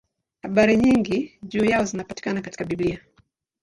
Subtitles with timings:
[0.43, 2.99] Habari nyingi juu yao zinapatikana katika Biblia.